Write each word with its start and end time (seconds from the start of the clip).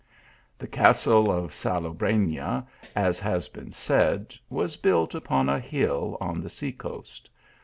The 0.57 0.65
castle 0.65 1.29
of 1.31 1.53
Salobrefia, 1.53 2.65
as 2.95 3.19
has 3.19 3.49
been 3.49 3.71
said, 3.71 4.33
was 4.49 4.75
built 4.75 5.13
upon 5.13 5.47
a 5.47 5.59
hill 5.59 6.17
on 6.19 6.41
the 6.41 6.49
sea 6.49 6.71
coast. 6.71 7.29